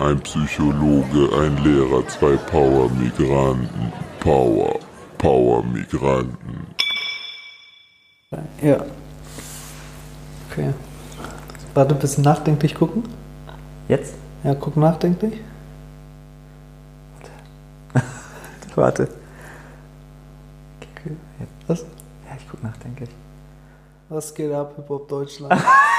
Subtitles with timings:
[0.00, 3.92] ein Psychologe, ein Lehrer, zwei Power-Migranten.
[4.20, 4.78] Power,
[5.18, 6.66] Power-Migranten.
[8.62, 8.84] Ja.
[10.50, 10.72] Okay.
[11.74, 13.04] Warte, ein bisschen nachdenklich gucken.
[13.88, 14.14] Jetzt?
[14.42, 15.40] Ja, guck nachdenklich.
[18.74, 19.08] Warte.
[21.66, 21.80] Was?
[21.80, 23.10] Ja, ich guck nachdenklich.
[24.08, 25.62] Was geht ab, Hip-Hop Deutschland?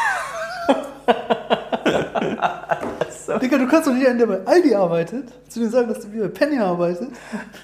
[3.39, 6.12] Digga, du kannst doch nicht einen, der bei Aldi arbeitet, zu dir sagen, dass du
[6.13, 7.09] wie bei Penny arbeitet.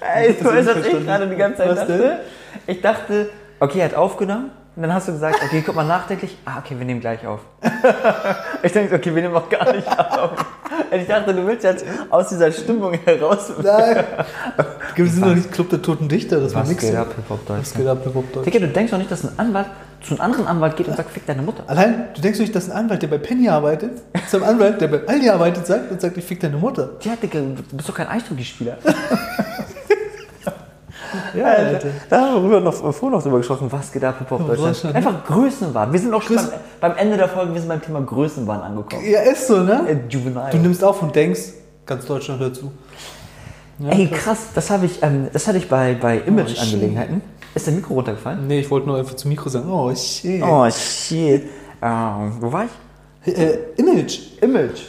[0.00, 1.98] Ey, du Das weißt, was ich gerade die ganze Zeit Was denn?
[2.00, 2.20] dachte?
[2.66, 4.50] Ich dachte, okay, er hat aufgenommen.
[4.76, 6.38] Und dann hast du gesagt, okay, guck mal nachdenklich.
[6.44, 7.40] Ah, okay, wir nehmen gleich auf.
[8.62, 10.44] ich denke, okay, wir nehmen auch gar nicht auf.
[10.90, 13.52] Und ich dachte, du willst jetzt aus dieser Stimmung heraus.
[13.62, 14.04] Nein.
[14.94, 16.82] Wir sind doch nicht Club der Toten Dichter, das war Was nix.
[16.82, 18.46] geht ab, Hip-Hop Was geht ab, Hip-Hop Deutschland?
[18.46, 19.66] Digga, du denkst doch nicht, dass ein Anwalt
[20.00, 21.64] zu einem anderen Anwalt geht und sagt, fick deine Mutter.
[21.66, 24.88] Allein, du denkst nicht, dass ein Anwalt, der bei Penny arbeitet, zu einem Anwalt, der
[24.88, 26.90] bei Aldi arbeitet, sagt und sagt, ich fick deine Mutter.
[27.02, 28.78] Ja, Digga, du bist doch kein Eishockeyspieler.
[31.38, 31.88] Ja, Alter.
[32.08, 34.70] Da haben wir noch, vorhin noch drüber gesprochen, was geht ab, Hip-Hop Deutschland.
[34.70, 34.98] Deutschland, ne?
[34.98, 35.92] Einfach Größenwahn.
[35.92, 36.48] Wir sind auch schon beim,
[36.80, 39.02] beim Ende der Folge, wir sind beim Thema Größenwahn angekommen.
[39.08, 39.82] Ja, ist so, ne?
[39.88, 40.48] Äh, Juvenile.
[40.50, 41.40] Du nimmst auf und denkst,
[41.86, 42.72] ganz Deutschland hört zu.
[43.78, 47.22] Ja, Ey, krass, das habe ich, ähm, das hatte ich bei, bei Image-Angelegenheiten.
[47.54, 48.46] Ist der Mikro runtergefallen?
[48.46, 50.42] Nee, ich wollte nur einfach zum Mikro sagen, oh shit.
[50.42, 51.44] Oh, shit.
[51.80, 52.70] Ähm, wo war ich?
[53.38, 54.18] Äh, Image.
[54.40, 54.80] Image.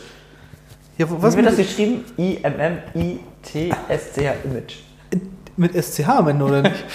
[0.97, 2.03] Ja, Was was wird das geschrieben?
[2.17, 4.77] I-M-M-I-T-S-C-H Image.
[5.59, 6.85] Mit SCH am Ende, oder nicht?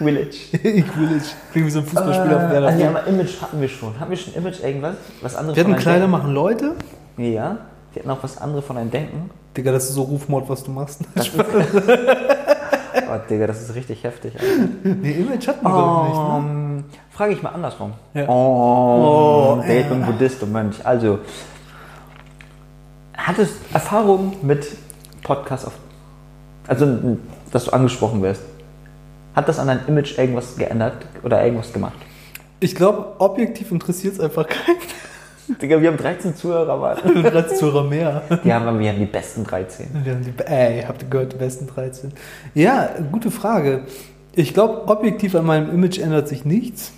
[0.00, 0.52] Will nicht.
[0.62, 2.96] Klingt wie so ein Fußballspieler Äh, nee, Bremen.
[2.96, 3.98] aber Image hatten wir schon.
[3.98, 4.94] Haben wir schon Image irgendwas?
[5.22, 6.10] Was anderes Wir hatten Kleider Denken?
[6.12, 6.74] machen Leute.
[7.16, 7.56] Ja.
[7.92, 9.30] Wir hatten auch was anderes von einem Denken.
[9.56, 11.00] Digga, das ist so Rufmord, was du machst.
[13.10, 14.34] Oh, Digga, das ist richtig heftig.
[14.34, 14.96] Alter.
[15.00, 16.36] nee, Image hatten wir, ich, nicht, ne?
[16.38, 17.92] Ähm, Frage ich mal andersrum.
[18.12, 18.28] Ja.
[18.28, 20.84] Oh, Oh, ich bin Buddhist und Mönch.
[20.84, 21.20] Also,
[23.16, 24.66] hattest Erfahrung mit
[25.22, 25.72] Podcasts auf.
[26.66, 27.16] Also,
[27.52, 28.42] dass du angesprochen wirst.
[29.34, 31.94] Hat das an deinem Image irgendwas geändert oder irgendwas gemacht?
[32.60, 34.78] Ich glaube, objektiv interessiert es einfach keinen.
[35.62, 37.22] Digga, wir haben 13 Zuhörer, Mann.
[37.22, 38.22] Gerade Zuhörer mehr.
[38.44, 39.86] Die haben, wir haben die besten 13.
[40.04, 42.12] Wir haben die, ey, habt ihr gehört, die besten 13.
[42.54, 43.82] Ja, gute Frage.
[44.34, 46.92] Ich glaube, objektiv an meinem Image ändert sich nichts.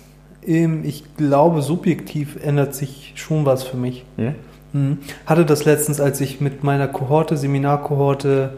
[0.45, 4.03] Ähm, Ich glaube, subjektiv ändert sich schon was für mich.
[4.17, 4.33] Ja?
[4.73, 4.97] Mhm.
[5.25, 8.57] Hatte das letztens, als ich mit meiner Kohorte, Seminarkohorte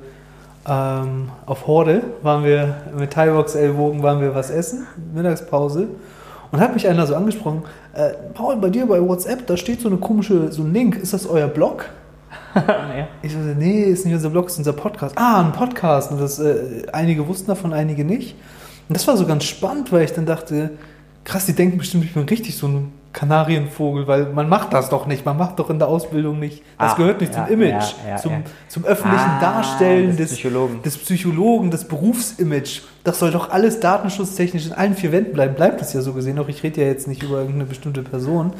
[0.67, 5.87] ähm, auf Horde, waren wir mit Thaibox Ellbogen, waren wir was essen, Mittagspause.
[6.51, 7.63] Und hat mich einer so angesprochen,
[7.93, 11.13] äh, Paul, bei dir bei WhatsApp, da steht so eine komische, so ein Link, ist
[11.13, 11.85] das euer Blog?
[12.55, 13.07] ja.
[13.23, 15.17] Ich so, nee, ist nicht unser Blog, ist unser Podcast.
[15.17, 16.11] Ah, ein Podcast.
[16.11, 18.35] Und das, äh, einige wussten davon, einige nicht.
[18.87, 20.71] Und das war so ganz spannend, weil ich dann dachte,
[21.23, 25.05] krass, die denken bestimmt, ich bin richtig so ein Kanarienvogel, weil man macht das doch
[25.05, 25.23] nicht.
[25.25, 26.63] Man macht doch in der Ausbildung nicht.
[26.79, 28.31] Das Ah, gehört nicht ja, zum Image, ja, ja, zum,
[28.67, 30.81] zum öffentlichen Ah, Darstellen des Psychologen.
[30.81, 32.81] des Psychologen, des Berufsimage.
[33.03, 35.53] Das soll doch alles datenschutztechnisch in allen vier Wänden bleiben.
[35.55, 36.37] Bleibt es ja so gesehen.
[36.39, 38.53] Auch ich rede ja jetzt nicht über irgendeine bestimmte Person.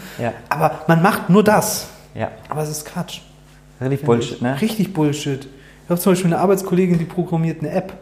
[0.49, 1.87] Aber man macht nur das.
[2.13, 2.29] Ja.
[2.47, 3.21] Aber es ist Quatsch.
[3.81, 4.61] Richtig Bullshit, ne?
[4.61, 5.45] Richtig Bullshit.
[5.85, 7.93] Ich habe zum Beispiel eine Arbeitskollegin, die programmiert eine App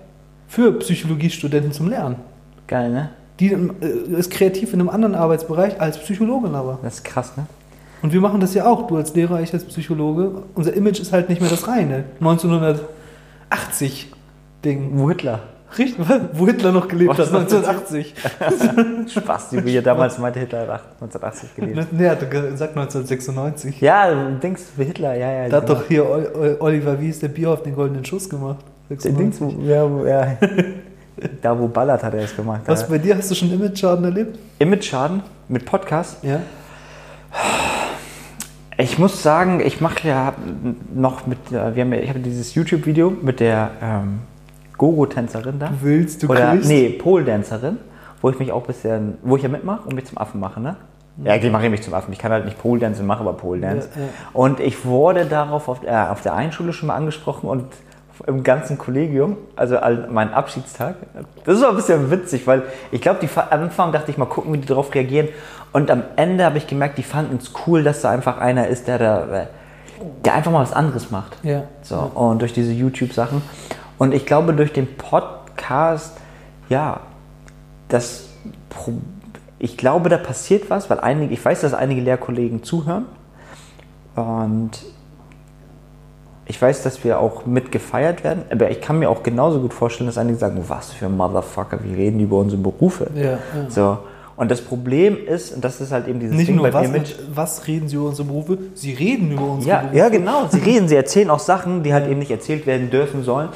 [0.48, 2.18] für Psychologiestudenten zum Lernen.
[2.68, 3.10] Geil, ne?
[3.42, 6.80] Die äh, ist kreativ in einem anderen Arbeitsbereich als Psychologin aber.
[6.84, 7.46] Das ist krass, ne?
[8.04, 10.44] Und wir machen das ja auch, du als Lehrer, ich als Psychologe.
[10.56, 12.06] Unser Image ist halt nicht mehr das reine.
[12.20, 14.12] 1980
[14.64, 14.92] Ding.
[14.94, 15.40] Wo Hitler?
[15.78, 19.12] Richtig, wo Hitler noch gelebt Was hat, ist das 1980.
[19.14, 21.94] Spaß, die wir damals meinte, Hitler hat 1980 gelebt.
[21.94, 23.80] Nee, er hat gesagt 1996.
[23.80, 25.50] Ja, du denkst wie Hitler, ja, ja.
[25.50, 25.80] Da hat genau.
[25.80, 28.66] doch hier Ol- Ol- Oliver Wies der Bier auf den goldenen Schuss gemacht.
[28.90, 29.66] Den Dings, 96.
[29.66, 30.38] ja, ja.
[31.42, 32.62] da wo ballert hat er es gemacht.
[32.66, 33.18] Was bei dir?
[33.18, 34.38] Hast du schon Image-Schaden erlebt?
[34.60, 36.24] Image-Schaden mit Podcast?
[36.24, 36.40] Ja.
[38.78, 40.34] Ich muss sagen, ich mache ja
[40.94, 44.20] noch mit, äh, wir haben, ja- ich habe dieses YouTube-Video mit der ähm,
[44.78, 45.68] Gogo-Tänzerin da.
[45.68, 46.68] Du willst, du Oder, kriegst.
[46.70, 47.78] nee, Pole-Dancerin,
[48.22, 50.76] wo ich mich auch bisschen, wo ich ja mitmache und mich zum Affen mache, ne?
[51.24, 52.12] Ja, eigentlich mache ich mich zum Affen.
[52.14, 53.90] Ich kann halt nicht Pole Dance, mache aber Pole Dance.
[53.96, 54.08] Ja, ja.
[54.34, 57.66] Und ich wurde darauf auf, äh, auf der einen Schule schon mal angesprochen und
[58.28, 60.96] im ganzen Kollegium, also all- mein Abschiedstag.
[61.44, 64.26] Das ist auch ein bisschen witzig, weil ich glaube, die am Anfang dachte ich mal
[64.26, 65.30] gucken, wie die darauf reagieren.
[65.74, 68.88] Und am Ende habe ich gemerkt, die fanden es cool, dass da einfach einer ist,
[68.88, 69.48] der da,
[70.26, 71.38] der einfach mal was anderes macht.
[71.44, 71.64] Ja.
[71.82, 73.42] So, und durch diese YouTube-Sachen.
[73.98, 76.18] Und ich glaube, durch den Podcast,
[76.70, 77.02] ja,
[77.88, 78.30] das,
[79.60, 83.06] ich glaube, da passiert was, weil einige, ich weiß, dass einige Lehrkollegen zuhören.
[84.16, 84.72] Und
[86.52, 89.74] ich weiß, dass wir auch mit gefeiert werden, aber ich kann mir auch genauso gut
[89.74, 93.08] vorstellen, dass einige sagen, was für Motherfucker, wir reden über unsere Berufe.
[93.16, 93.40] Ja, ja.
[93.70, 93.98] So.
[94.36, 96.86] Und das Problem ist, und das ist halt eben dieses Nicht Ding nur beim was,
[96.90, 97.14] Image.
[97.34, 99.98] was reden sie über unsere Berufe, sie reden über unsere Ja, Berufe.
[99.98, 100.48] ja, genau.
[100.50, 103.48] Sie reden, sie erzählen auch Sachen, die halt eben nicht erzählt werden dürfen sollen.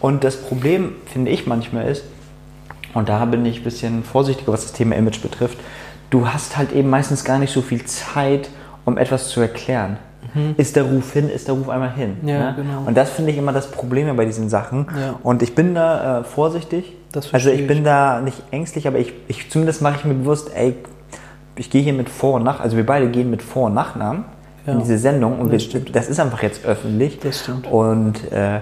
[0.00, 2.04] Und das Problem, finde ich manchmal, ist,
[2.92, 5.56] und da bin ich ein bisschen vorsichtiger, was das Thema Image betrifft,
[6.10, 8.50] du hast halt eben meistens gar nicht so viel Zeit,
[8.84, 9.96] um etwas zu erklären.
[10.56, 12.16] Ist der Ruf hin, ist der Ruf einmal hin.
[12.24, 12.54] Ja, ne?
[12.56, 12.82] genau.
[12.86, 14.86] Und das finde ich immer das Problem bei diesen Sachen.
[14.98, 15.14] Ja.
[15.22, 16.92] Und ich bin da äh, vorsichtig.
[17.32, 17.66] Also ich ich.
[17.68, 20.74] bin da nicht ängstlich, aber ich, ich zumindest mache ich mir bewusst, ey,
[21.56, 24.24] ich gehe hier mit Vor- und Nach, also wir beide gehen mit Vor- und Nachnamen
[24.66, 24.72] Ja.
[24.72, 27.20] in diese Sendung und Das wir, das ist einfach jetzt öffentlich.
[27.20, 27.70] Das stimmt.
[27.70, 28.60] Und äh,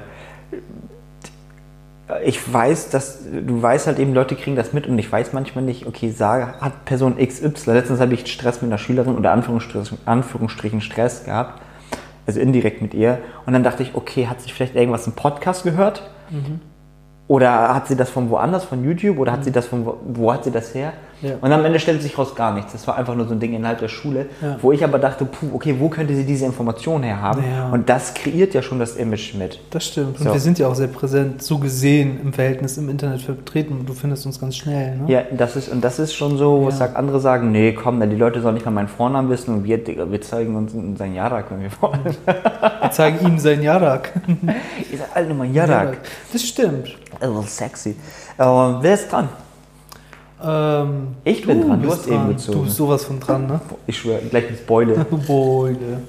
[2.25, 5.64] ich weiß, dass du weißt halt eben, Leute kriegen das mit und ich weiß manchmal
[5.64, 9.99] nicht, okay, sage, hat Person XY, letztens habe ich Stress mit einer Schülerin oder Anführungsstrichen,
[10.05, 11.61] Anführungsstrichen Stress gehabt,
[12.26, 13.19] also indirekt mit ihr.
[13.47, 16.11] Und dann dachte ich, okay, hat sie vielleicht irgendwas im Podcast gehört?
[16.31, 16.61] Mhm.
[17.29, 19.19] Oder hat sie das von woanders, von YouTube?
[19.19, 20.93] Oder hat sie das von wo, wo hat sie das her?
[21.23, 21.37] Ja.
[21.41, 22.73] Und am Ende stellt sich raus gar nichts.
[22.73, 24.57] Das war einfach nur so ein Ding innerhalb der Schule, Ja.
[24.61, 27.45] wo ich aber dachte, puh, okay, wo könnte sie diese Information herhaben?
[27.51, 27.69] Ja.
[27.71, 29.61] Und das kreiert ja schon das Image mit.
[29.71, 30.19] Das stimmt.
[30.19, 30.33] Und So.
[30.33, 33.85] wir sind ja auch sehr präsent, so gesehen im Verhältnis im Internet vertreten.
[33.87, 34.97] Du findest uns ganz schnell.
[34.97, 35.05] Ne?
[35.13, 36.69] Ja, das ist, und das ist schon so, wo Ja.
[36.71, 39.65] ich sag, andere sagen, nee, komm, die Leute sollen nicht mal meinen Vornamen wissen und
[39.65, 42.17] wir, wir zeigen uns sein Jarak, wenn wir wollen.
[42.27, 44.13] Wir zeigen ihm seinen Jarak.
[44.91, 45.99] Ihr seid alle mal Jarak.
[46.33, 46.97] Das stimmt.
[47.21, 47.91] A little sexy.
[48.39, 49.29] Äh, wer ist dran?
[50.44, 52.59] Ähm, Ich bin dran, du bist hast eben gezogen.
[52.59, 53.61] Du bist sowas von dran, ne?
[53.87, 55.05] Ich schwöre, gleich ins Beule.
[55.27, 56.03] Beule.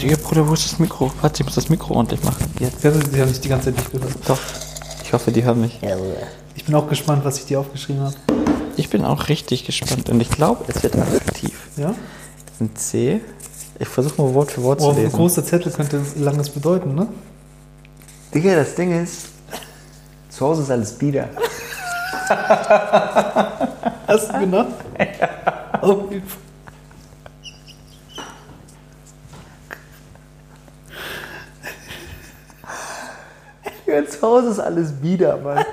[0.00, 1.10] Digga, Bruder, wo ist das Mikro?
[1.20, 2.44] Warte, ich muss das Mikro ordentlich machen.
[2.60, 2.82] Jetzt.
[2.84, 4.12] Ja, Sie haben nicht die ganze Zeit nicht gehört.
[4.26, 4.38] Doch.
[5.04, 5.78] Ich hoffe, die hören mich.
[6.54, 8.14] Ich bin auch gespannt, was ich dir aufgeschrieben habe.
[8.76, 11.68] Ich bin auch richtig gespannt und ich glaube, es wird attraktiv.
[11.76, 11.94] Ja?
[12.44, 13.20] Das ist ein C.
[13.78, 15.12] Ich versuche mal Wort für Wort Oh, zu ein lesen.
[15.16, 17.06] großer Zettel könnte langes bedeuten, ne?
[18.34, 19.28] Digga, das Ding ist,
[20.36, 21.28] zu Hause ist alles Bieder.
[24.06, 24.66] Hast du genau?
[24.98, 25.80] Ja.
[25.80, 26.40] Auf jeden Fall.
[33.86, 35.64] Ja, zu Hause ist alles Bieder, Mann.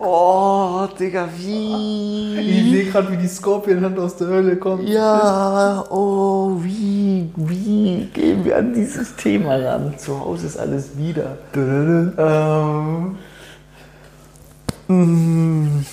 [0.00, 2.36] Oh, Digga, wie?
[2.40, 4.88] Ich sehe gerade, wie die Scorpion-Hand aus der Hölle kommt.
[4.88, 9.94] Ja, oh, wie, wie gehen wir an dieses Thema ran?
[9.98, 11.38] Zu Hause ist alles wieder.
[11.54, 13.16] Ähm,
[14.88, 15.84] mm.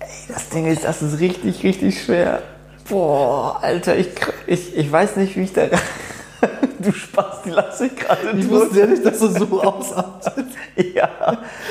[0.00, 2.42] Ey, das Ding ist, das ist richtig, richtig schwer.
[2.88, 4.08] Boah, Alter, ich,
[4.46, 5.66] ich, ich weiß nicht, wie ich da.
[6.78, 10.46] Du Spaß, die lasse ich gerade Ich wusste ja nicht, dass du so ausartet.
[10.94, 11.10] Ja,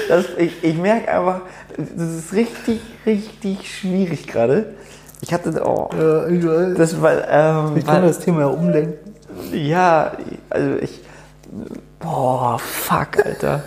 [0.07, 1.41] das, ich, ich merke einfach,
[1.75, 4.75] das ist richtig, richtig schwierig gerade.
[5.21, 6.77] Ich hatte, oh, Ja, ich weiß.
[6.77, 9.15] das war, ähm, Ich kann weil, das Thema ja umlenken.
[9.51, 10.11] ja,
[10.51, 10.99] also ich,
[11.99, 13.63] boah, fuck, Alter.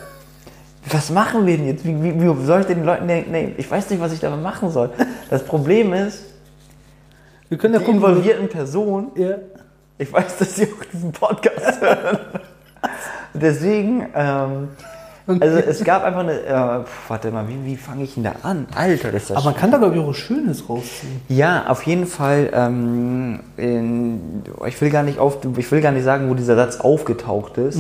[0.90, 1.84] Was machen wir denn jetzt?
[1.84, 4.43] Wie, wie, wie soll ich den Leuten, nee, nee, ich weiß nicht, was ich damit
[4.43, 4.90] machen soll.
[5.31, 6.25] Das Problem ist,
[7.49, 9.37] Wir können ja die gucken, involvierten Personen, Ja.
[9.99, 12.19] ich weiß, dass sie auch diesen Podcast hören.
[13.34, 14.69] Deswegen, ähm,
[15.40, 18.67] also es gab einfach eine, äh, warte mal, wie, wie fange ich denn da an?
[18.75, 21.23] Alter, das ist das Aber man kann da, glaube ich, auch was Schönes rausziehen.
[21.28, 22.50] Ja, auf jeden Fall.
[22.52, 26.81] Ähm, in, ich will gar nicht auf, ich will gar nicht sagen, wo dieser Satz
[26.81, 27.78] aufgetaucht ist.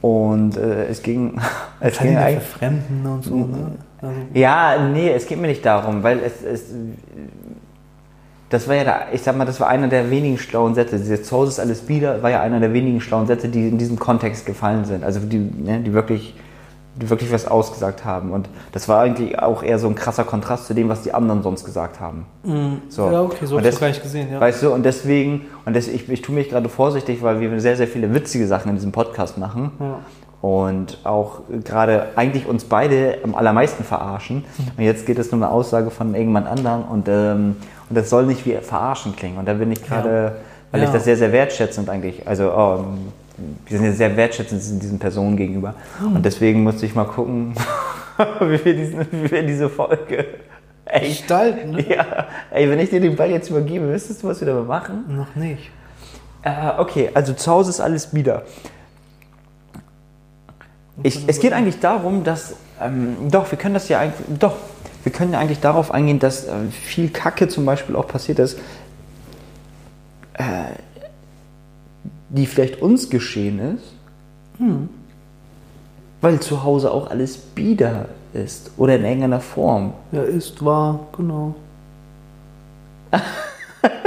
[0.00, 1.40] Und äh, es ging,
[1.80, 2.44] es ging ja eigentlich.
[2.44, 3.72] für Fremden und so, ne?
[4.00, 6.72] Also, Ja, nee, es geht mir nicht darum, weil es, es
[8.50, 10.98] das war ja, der, ich sag mal, das war einer der wenigen schlauen Sätze.
[10.98, 13.76] Dieses zu Hause ist alles Bieder war ja einer der wenigen schlauen Sätze, die in
[13.76, 15.04] diesem Kontext gefallen sind.
[15.04, 16.34] Also die, ne, die wirklich,
[17.00, 18.32] wirklich was ausgesagt haben.
[18.32, 21.42] Und das war eigentlich auch eher so ein krasser Kontrast zu dem, was die anderen
[21.42, 22.26] sonst gesagt haben.
[22.88, 23.10] So.
[23.10, 24.40] Ja, okay, so habe ich des- gar nicht gesehen, ja.
[24.40, 27.76] Weißt du, und deswegen, und das, ich, ich tue mich gerade vorsichtig, weil wir sehr,
[27.76, 29.72] sehr viele witzige Sachen in diesem Podcast machen.
[29.78, 29.98] Ja.
[30.40, 34.44] Und auch gerade eigentlich uns beide am allermeisten verarschen.
[34.76, 37.56] Und jetzt geht es nur eine Aussage von irgendjemand anderem und, ähm,
[37.88, 39.38] und das soll nicht wie verarschen klingen.
[39.38, 40.36] Und da bin ich gerade,
[40.70, 40.92] weil ich Ja.
[40.94, 42.84] das sehr, sehr wertschätzend eigentlich, also oh,
[43.66, 45.74] wir sind ja sehr wertschätzend diesen Personen gegenüber.
[45.98, 46.16] Hm.
[46.16, 47.54] Und deswegen musste ich mal gucken,
[48.40, 50.26] wie wir, diesen, wie wir diese Folge
[50.90, 51.86] echt Gestalten, ne?
[51.88, 55.04] ja, ey, wenn ich dir den Ball jetzt übergebe, wüsstest du, was wir damit machen?
[55.08, 55.70] Noch nicht.
[56.42, 58.42] Äh, okay, also zu Hause ist alles wieder.
[61.02, 64.56] Ich, es geht eigentlich darum, dass, ähm, doch, wir können das ja eigentlich, doch,
[65.04, 68.58] wir können ja eigentlich darauf eingehen, dass äh, viel Kacke zum Beispiel auch passiert ist,
[70.34, 70.42] äh,
[72.30, 73.94] die vielleicht uns geschehen ist,
[76.20, 79.92] weil zu Hause auch alles bieder ist oder in irgendeiner Form.
[80.12, 81.54] Ja, ist wahr, genau.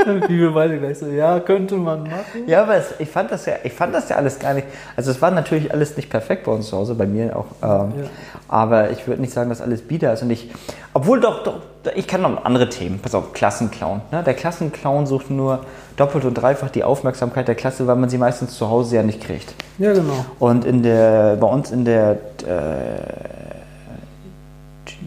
[0.28, 2.48] Wie wir beide gleich so, ja, könnte man machen.
[2.48, 4.68] Ja, aber es, ich, fand das ja, ich fand das ja alles gar nicht.
[4.96, 7.46] Also, es war natürlich alles nicht perfekt bei uns zu Hause, bei mir auch.
[7.62, 8.10] Ähm, Ja.
[8.48, 10.24] Aber ich würde nicht sagen, dass alles bieder ist.
[10.24, 10.50] Und ich,
[10.94, 11.62] obwohl doch, doch,
[11.96, 13.00] ich kann noch andere Themen.
[13.00, 14.02] Pass auf, Klassenclown.
[14.12, 14.24] Ne?
[14.24, 15.62] Der Klassenclown sucht nur
[15.96, 19.22] doppelt und dreifach die Aufmerksamkeit der Klasse, weil man sie meistens zu Hause ja nicht
[19.22, 19.54] kriegt.
[19.78, 20.26] Ja, genau.
[20.40, 23.52] Und in der, bei uns in der äh,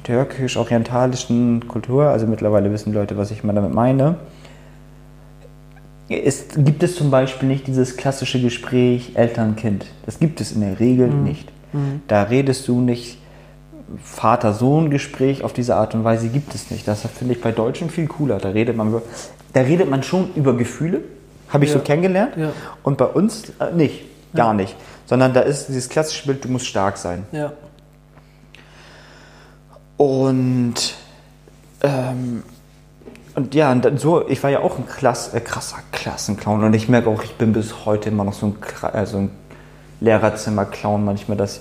[0.04, 4.16] türkisch-orientalischen Kultur, also mittlerweile wissen Leute, was ich mal damit meine,
[6.08, 9.86] ist, gibt es zum Beispiel nicht dieses klassische Gespräch Eltern-Kind.
[10.04, 11.48] Das gibt es in der Regel nicht.
[12.06, 13.18] Da redest du nicht
[14.02, 16.86] Vater-Sohn-Gespräch auf diese Art und Weise gibt es nicht.
[16.86, 18.38] Das finde ich bei Deutschen viel cooler.
[18.38, 19.02] Da redet man, über,
[19.52, 21.00] da redet man schon über Gefühle,
[21.48, 21.78] habe ich Ja.
[21.78, 22.36] so kennengelernt.
[22.36, 22.52] Ja.
[22.82, 24.02] Und bei uns äh, nicht,
[24.34, 24.76] gar nicht.
[25.06, 27.24] Sondern da ist dieses klassische Bild, du musst stark sein.
[27.32, 27.52] Ja.
[29.96, 30.94] Und,
[31.82, 32.42] ähm,
[33.34, 36.88] und ja, und so, ich war ja auch ein Klass, äh, krasser Klassenclown und ich
[36.88, 38.56] merke auch, ich bin bis heute immer noch so ein,
[38.92, 39.30] äh, so ein
[40.00, 41.60] Lehrerzimmer-Clown manchmal, das,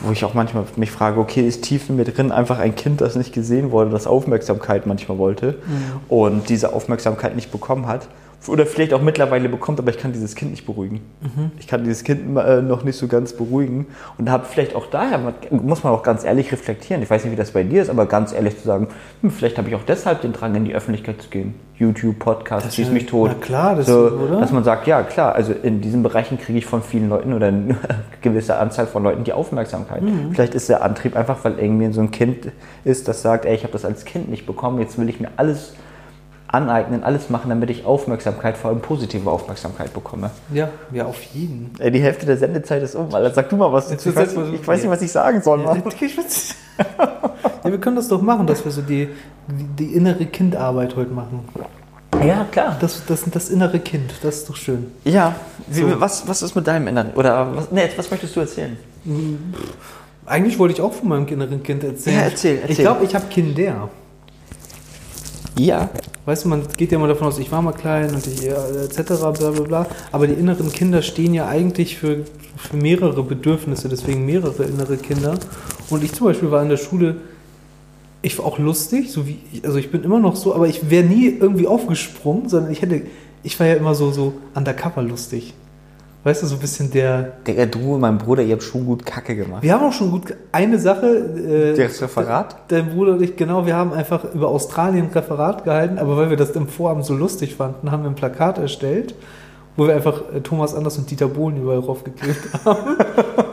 [0.00, 3.00] wo ich auch manchmal mich frage, okay, ist tief in mir drin einfach ein Kind,
[3.00, 5.58] das nicht gesehen wurde, das Aufmerksamkeit manchmal wollte
[6.08, 8.08] und diese Aufmerksamkeit nicht bekommen hat.
[8.46, 11.00] Oder vielleicht auch mittlerweile bekommt, aber ich kann dieses Kind nicht beruhigen.
[11.58, 13.86] Ich kann dieses Kind äh, noch nicht so ganz beruhigen
[14.18, 15.18] und habe vielleicht auch daher,
[15.50, 18.06] muss man auch ganz ehrlich reflektieren, ich weiß nicht, wie das bei dir ist, aber
[18.06, 18.88] ganz ehrlich zu sagen,
[19.22, 21.54] hm, vielleicht habe ich auch deshalb den Drang, in die Öffentlichkeit zu gehen.
[21.76, 23.30] YouTube, Podcast, Das schieß ist- mich tot.
[23.32, 24.40] na klar, das- so, oder?
[24.40, 27.48] Dass man sagt, ja klar, also in diesen Bereichen kriege ich von vielen Leuten oder
[27.48, 27.76] eine
[28.20, 30.02] gewisse Anzahl von Leuten die Aufmerksamkeit.
[30.02, 30.32] Mhm.
[30.34, 32.52] Vielleicht ist der Antrieb einfach, weil irgendwie so ein Kind
[32.84, 35.30] ist, das sagt, ey, ich habe das als Kind nicht bekommen, jetzt will ich mir
[35.36, 35.74] alles
[36.54, 40.30] aneignen, alles machen, damit ich Aufmerksamkeit, vor allem positive Aufmerksamkeit bekomme.
[40.52, 41.70] Ja, ja, auf jeden.
[41.78, 43.34] Ey, die Hälfte der Sendezeit ist um, Alter.
[43.34, 43.90] Sag du mal was.
[43.90, 45.82] Jetzt Ich weiß, mal so- ich weiß nicht, was ich sagen soll, Mann.
[46.00, 49.08] ich ja, wir können das doch machen, dass wir so die,
[49.48, 51.40] die, die innere Kindarbeit heute machen.
[52.24, 52.76] Ja, klar.
[52.80, 54.86] Das, das, das innere Kind, das ist doch schön.
[55.04, 55.34] Ja.
[55.66, 56.00] Wie, So.
[56.00, 57.12] was, was ist mit deinem Inneren?
[57.14, 58.76] Oder was, nee, was möchtest du erzählen?
[60.26, 62.16] Eigentlich wollte ich auch von meinem inneren Kind erzählen.
[62.16, 62.84] Ja, erzähl, Ich erzähl.
[62.84, 63.88] glaube, ich habe Kinder.
[65.58, 65.88] Ja.
[66.26, 69.02] Weißt du, man geht ja immer davon aus, ich war mal klein und ich etc.
[69.18, 69.86] bla bla bla.
[70.10, 72.24] Aber die inneren Kinder stehen ja eigentlich für,
[72.56, 75.38] für mehrere Bedürfnisse, deswegen mehrere innere Kinder.
[75.90, 77.16] Und ich zum Beispiel war in der Schule,
[78.22, 81.04] ich war auch lustig, so wie, also ich bin immer noch so, aber ich wäre
[81.04, 83.02] nie irgendwie aufgesprungen, sondern ich hätte,
[83.42, 85.52] ich war ja immer so, so undercover lustig.
[86.24, 87.32] Weißt du, so ein bisschen der.
[87.46, 89.62] Digga, du und mein Bruder, ihr habt schon gut Kacke gemacht.
[89.62, 91.06] Wir haben auch schon gut eine Sache.
[91.06, 92.56] Äh, Das Referat?
[92.68, 96.30] Dein Bruder und ich, genau, wir haben einfach über Australien ein Referat gehalten, aber weil
[96.30, 99.14] wir das im Vorabend so lustig fanden, haben wir ein Plakat erstellt,
[99.76, 102.96] wo wir einfach äh, Thomas Anders und Dieter Bohlen überall draufgeklebt haben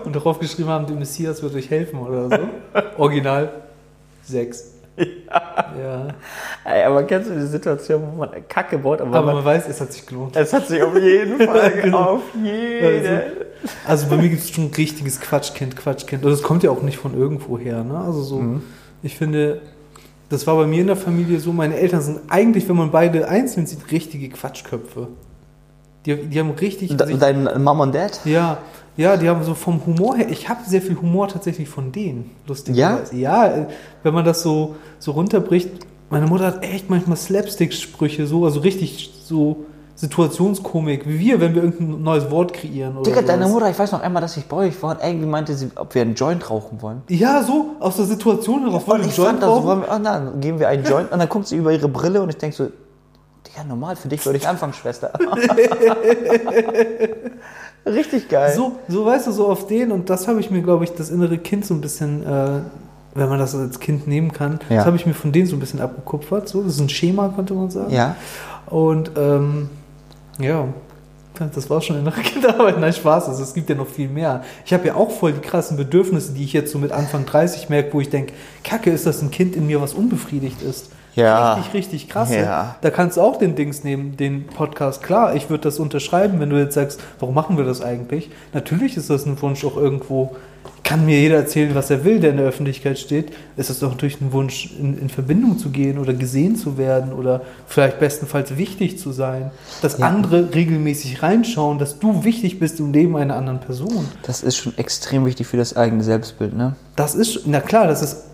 [0.05, 2.37] und darauf geschrieben haben, der Messias wird euch helfen oder so.
[2.97, 3.49] Original
[4.23, 4.70] 6.
[5.29, 6.07] Ja.
[6.65, 9.67] Ey, aber kennst du die Situation, wo man Kacke baut, aber, Aber man, man weiß,
[9.69, 10.35] es hat sich gelohnt.
[10.35, 11.97] es hat sich auf jeden Fall, Genau.
[12.15, 13.21] auf jeden.
[13.87, 16.23] Also bei mir gibt es schon ein richtiges Quatschkind, Quatschkind.
[16.25, 17.83] Und das kommt ja auch nicht von irgendwo her.
[17.83, 17.97] Ne?
[17.97, 18.61] Also so, Mhm.
[19.03, 19.61] ich finde,
[20.29, 23.27] das war bei mir in der Familie so, meine Eltern sind eigentlich, wenn man beide
[23.27, 25.07] einzeln sieht, richtige Quatschköpfe.
[26.05, 26.97] Die, die haben richtig...
[26.97, 28.19] De- Dein Mom und Dad?
[28.25, 28.57] ja,
[28.97, 32.31] ja, die haben so vom Humor her, ich habe sehr viel Humor tatsächlich von denen,
[32.47, 33.15] lustigerweise.
[33.15, 33.67] Ja, äh,
[34.03, 35.69] wenn man das so, so runterbricht,
[36.09, 41.63] meine Mutter hat echt manchmal Slapstick-Sprüche, so, also richtig so Situationskomik, wie wir, wenn wir
[41.63, 42.97] irgendein neues Wort kreieren.
[42.97, 43.47] Oder Digga, deine.
[43.47, 45.93] Mutter, ich weiß noch einmal, dass ich bei euch war und irgendwie meinte sie, ob
[45.93, 47.03] wir einen Joint rauchen wollen.
[47.07, 48.87] Ja, so, aus der Situation heraus.
[48.87, 49.63] wollen wir einen Joint rauchen?
[49.63, 52.21] wollen wir, oh, dann geben wir einen Joint und dann guckt sie über ihre Brille
[52.21, 52.65] und ich denke so,
[53.47, 55.13] Digga, normal, für dich würde ich anfangen, Schwester.
[57.85, 58.53] Richtig geil.
[58.55, 61.09] So, so weißt du, so auf den und das habe ich mir, glaube ich, das
[61.09, 62.59] innere Kind so ein bisschen, äh,
[63.15, 64.77] wenn man das als Kind nehmen kann, Ja.
[64.77, 66.47] das habe ich mir von denen so ein bisschen abgekupfert.
[66.47, 67.91] So, das ist ein Schema, könnte man sagen.
[67.91, 68.15] Ja.
[68.67, 69.69] Und ähm,
[70.39, 70.65] ja,
[71.53, 72.79] das war schon innere Kinderarbeit.
[72.79, 74.43] Nein, Spaß, also es gibt ja noch viel mehr.
[74.65, 77.67] Ich habe ja auch voll die krassen Bedürfnisse, die ich jetzt so mit Anfang 30
[77.69, 78.33] merke, wo ich denke,
[78.63, 80.91] Kacke, ist das ein Kind in mir, was unbefriedigt ist.
[81.15, 81.53] Ja.
[81.55, 82.33] Richtig, richtig krass.
[82.33, 82.75] Ja.
[82.81, 85.03] Da kannst du auch den Dings nehmen, den Podcast.
[85.03, 88.29] Klar, ich würde das unterschreiben, wenn du jetzt sagst, warum machen wir das eigentlich?
[88.53, 90.35] Natürlich ist das ein Wunsch auch irgendwo.
[90.83, 93.31] Kann mir jeder erzählen, was er will, der in der Öffentlichkeit steht.
[93.55, 97.13] Es ist doch natürlich ein Wunsch, in, in Verbindung zu gehen oder gesehen zu werden
[97.13, 99.51] oder vielleicht bestenfalls wichtig zu sein.
[99.81, 100.07] Dass Ja.
[100.07, 104.05] andere regelmäßig reinschauen, dass du wichtig bist im Leben einer anderen Person.
[104.23, 106.75] Das ist schon extrem wichtig für das eigene Selbstbild, ne?
[106.97, 108.25] Das ist, na klar, das ist,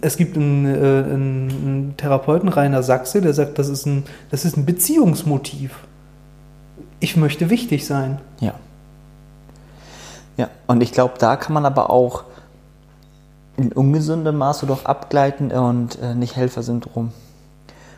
[0.00, 4.46] es gibt einen, äh, einen, einen Therapeuten, Rainer Sachse, der sagt, das ist ein, das
[4.46, 5.72] ist ein Beziehungsmotiv.
[7.00, 8.20] Ich möchte wichtig sein.
[8.40, 8.54] Ja.
[10.36, 12.24] Ja, und ich glaube, da kann man aber auch
[13.56, 17.12] in ungesundem Maße doch abgleiten und äh, nicht Helfersyndrom.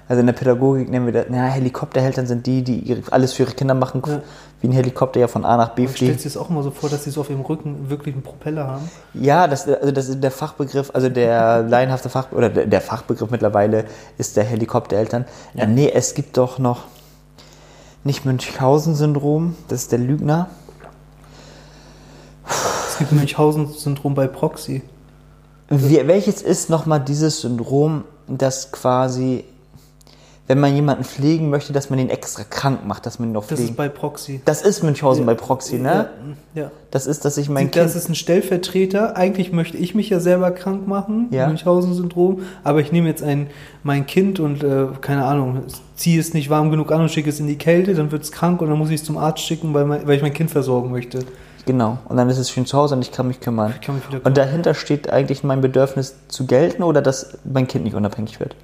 [0.09, 3.42] Also in der Pädagogik nennen wir das, na, Helikoptereltern sind die, die ihre, alles für
[3.42, 4.23] ihre Kinder machen, Ja.
[4.62, 6.21] wie ein Helikopter ja von A nach B fliegt.
[6.21, 8.66] sich das auch immer so vor, dass sie so auf ihrem Rücken wirklich einen Propeller
[8.68, 8.88] haben.
[9.12, 13.30] Ja, das, also das ist der Fachbegriff, also der laienhafte Fach, oder der, der Fachbegriff
[13.30, 13.85] mittlerweile
[14.16, 15.26] ist der Helikoptereltern.
[15.54, 15.64] Ja.
[15.64, 16.85] Äh, nee, es gibt doch noch
[18.04, 20.49] nicht Münchhausen-Syndrom, das ist der Lügner.
[22.99, 24.83] Gibt Münchhausen-Syndrom bei Proxy.
[25.71, 29.45] Wie, welches ist nochmal dieses Syndrom, das quasi,
[30.47, 33.47] wenn man jemanden pflegen möchte, dass man ihn extra krank macht, dass man ihn noch
[33.47, 34.40] Das pflegen ist bei Proxy.
[34.47, 36.09] Das ist Münchhausen bei Proxy, ne?
[36.55, 36.62] Ja.
[36.62, 36.71] ja.
[36.90, 38.02] Das ist, dass ich mein das Kind.
[38.02, 39.14] ist ein Stellvertreter.
[39.17, 41.49] Eigentlich möchte ich mich ja selber krank machen, Ja.
[41.49, 43.49] Münchhausen-Syndrom, aber ich nehme jetzt ein,
[43.83, 45.64] mein Kind und, äh, keine Ahnung,
[45.97, 48.33] ziehe es nicht warm genug an und schicke es in die Kälte, dann wird es
[48.33, 50.50] krank und dann muss ich es zum Arzt schicken, weil, mein, weil ich mein Kind
[50.50, 51.21] versorgen möchte.
[51.68, 51.98] Genau.
[52.08, 53.75] Und dann ist es schön zu Hause und ich kann mich kümmern.
[53.78, 57.68] Ich kann mich wieder Und dahinter steht eigentlich mein Bedürfnis zu gelten oder dass mein
[57.68, 58.56] Kind nicht unabhängig wird.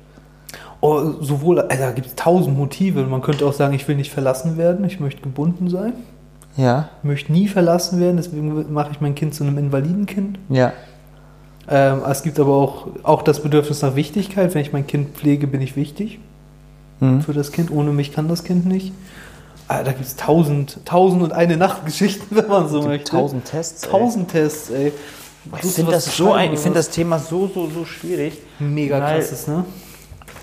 [0.80, 3.02] Oh, sowohl, also, da gibt es tausend Motive.
[3.04, 5.92] Man könnte auch sagen, ich will nicht verlassen werden, ich möchte gebunden sein,
[6.56, 10.38] Ja, ich möchte nie verlassen werden, deswegen mache ich mein Kind zu einem Invalidenkind.
[10.48, 10.72] ja.
[11.68, 14.54] Ähm, es gibt aber auch, auch das Bedürfnis nach Wichtigkeit.
[14.54, 16.18] Wenn ich mein Kind pflege, bin ich wichtig
[17.00, 17.20] Hm.
[17.22, 17.70] für das Kind.
[17.70, 18.92] Ohne mich kann das Kind nicht.
[19.68, 23.10] Ah, da gibt es tausend, tausend und eine Nachtgeschichten, wenn man so möchte.
[23.12, 23.84] Tausend Tests.
[23.84, 23.90] ey.
[23.90, 24.92] Tausend Tests, ey.
[25.62, 28.38] Ich finde das, so ein, ich find das Thema so, so, so schwierig.
[28.58, 29.64] mega weil- krass ist, ne?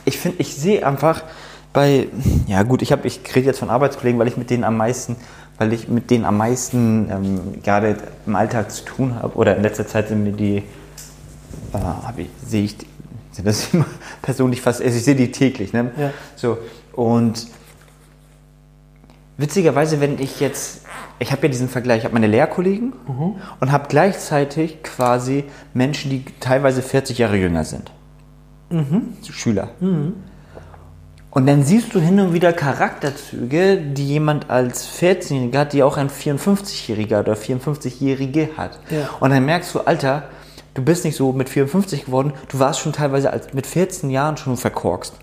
[0.06, 1.24] Ich finde, ich sehe einfach
[1.74, 2.08] bei,
[2.48, 5.16] ja gut, ich ich rede jetzt von Arbeitskollegen, weil ich mit denen am meisten,
[5.60, 9.62] weil ich mit denen am meisten ähm, gerade im Alltag zu tun habe oder in
[9.64, 12.88] letzter Zeit sind mir die, äh, sehe ich, die-
[13.32, 13.86] sind das immer
[14.22, 15.92] persönlich fast, also ich sehe die täglich, ne?
[15.98, 16.12] Ja.
[16.36, 16.58] So
[16.94, 17.48] und
[19.42, 20.86] witzigerweise, wenn ich jetzt,
[21.20, 22.94] ich habe ja diesen Vergleich, ich habe meine Lehrkollegen
[23.60, 27.92] und habe gleichzeitig quasi Menschen, die teilweise 40 Jahre jünger sind.
[29.32, 29.70] Schüler.
[31.32, 35.96] Und dann siehst du hin und wieder Charakterzüge, die jemand als 14-Jähriger hat, die auch
[35.98, 38.80] ein 54-Jähriger oder 54-Jährige hat.
[38.90, 39.10] Ja.
[39.22, 40.24] Und dann merkst du, Alter,
[40.74, 44.36] du bist nicht so mit 54 geworden, du warst schon teilweise als, mit 14 Jahren
[44.36, 45.14] schon verkorkst.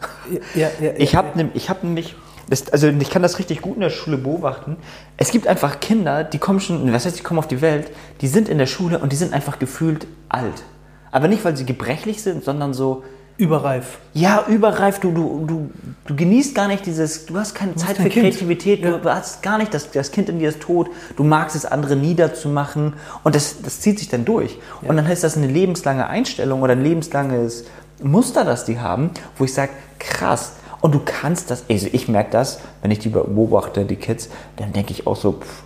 [0.55, 2.17] Ja, ja, ja, Ich ja, habe ich hab nämlich,
[2.49, 4.77] das, also ich kann das richtig gut in der Schule beobachten.
[5.17, 7.91] Es gibt einfach Kinder, die kommen schon, was heißt, die kommen auf die Welt,
[8.21, 10.63] die sind in der Schule und die sind einfach gefühlt alt.
[11.11, 13.03] Aber nicht, weil sie gebrechlich sind, sondern so,
[13.39, 13.99] Überreif.
[14.15, 15.71] ja, überreif, du, du, du,
[16.07, 18.25] du genießt gar nicht dieses, du hast keine Zeit kein für Kind.
[18.35, 21.65] Kreativität, du hast gar nicht, das, das Kind in dir ist tot, du magst es,
[21.65, 24.59] andere niederzumachen und das, das zieht sich dann durch.
[24.83, 27.67] Und dann heißt das eine lebenslange Einstellung oder ein lebenslanges
[28.03, 29.71] Muster, das die haben, wo ich sage,
[30.01, 34.31] krass, und du kannst das, also ich merke das, wenn ich die beobachte, die Kids,
[34.57, 35.63] dann denke ich auch so, pff,